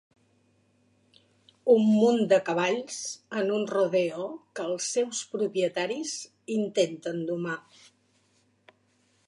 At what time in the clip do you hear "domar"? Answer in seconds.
7.33-7.59